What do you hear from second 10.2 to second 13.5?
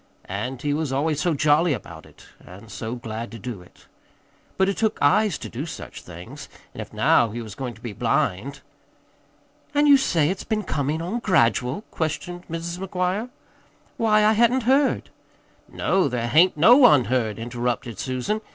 it's been comin' on gradual?" questioned Mrs. McGuire.